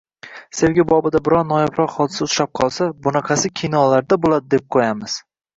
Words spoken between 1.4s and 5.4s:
noyobroq hodisa uchrab qolsa, bunaqasi kinolarda boʻladi, deb qoʻyamiz.